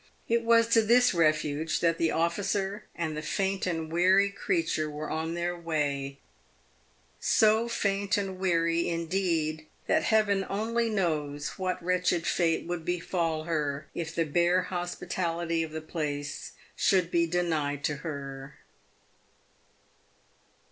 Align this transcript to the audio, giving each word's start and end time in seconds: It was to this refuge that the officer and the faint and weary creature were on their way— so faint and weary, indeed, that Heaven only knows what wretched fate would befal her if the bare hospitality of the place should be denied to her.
It 0.27 0.41
was 0.41 0.67
to 0.69 0.81
this 0.81 1.13
refuge 1.13 1.79
that 1.79 1.99
the 1.99 2.09
officer 2.09 2.85
and 2.95 3.15
the 3.15 3.21
faint 3.21 3.67
and 3.67 3.91
weary 3.93 4.31
creature 4.31 4.89
were 4.89 5.11
on 5.11 5.35
their 5.35 5.55
way— 5.55 6.17
so 7.39 7.67
faint 7.69 8.17
and 8.17 8.39
weary, 8.39 8.89
indeed, 8.89 9.67
that 9.85 10.01
Heaven 10.01 10.43
only 10.49 10.89
knows 10.89 11.49
what 11.59 11.83
wretched 11.83 12.25
fate 12.25 12.65
would 12.65 12.83
befal 12.83 13.43
her 13.43 13.89
if 13.93 14.15
the 14.15 14.23
bare 14.25 14.63
hospitality 14.63 15.61
of 15.61 15.69
the 15.71 15.81
place 15.81 16.53
should 16.75 17.11
be 17.11 17.27
denied 17.27 17.83
to 17.83 17.97
her. 17.97 18.57